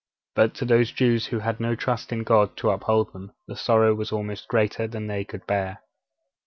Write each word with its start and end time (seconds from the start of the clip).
But 0.33 0.55
to 0.55 0.65
those 0.65 0.91
Jews 0.91 1.27
who 1.27 1.37
had 1.41 1.59
no 1.59 1.75
trust 1.75 2.11
in 2.11 2.23
God 2.23 2.57
to 2.57 2.71
uphold 2.71 3.13
them, 3.13 3.33
the 3.45 3.55
sorrow 3.55 3.93
was 3.93 4.11
almost 4.11 4.47
greater 4.47 4.87
than 4.87 5.05
they 5.05 5.23
could 5.23 5.45
bear. 5.45 5.81